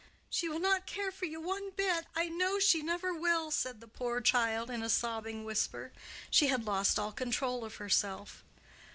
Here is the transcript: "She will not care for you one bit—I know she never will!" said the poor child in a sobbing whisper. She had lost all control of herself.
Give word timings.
"She 0.31 0.49
will 0.49 0.57
not 0.59 0.87
care 0.87 1.11
for 1.11 1.25
you 1.25 1.39
one 1.39 1.69
bit—I 1.75 2.27
know 2.27 2.57
she 2.57 2.81
never 2.81 3.13
will!" 3.13 3.51
said 3.51 3.79
the 3.81 3.87
poor 3.87 4.19
child 4.19 4.71
in 4.71 4.81
a 4.81 4.89
sobbing 4.89 5.45
whisper. 5.45 5.91
She 6.31 6.47
had 6.47 6.65
lost 6.65 6.97
all 6.97 7.11
control 7.11 7.63
of 7.63 7.75
herself. 7.75 8.43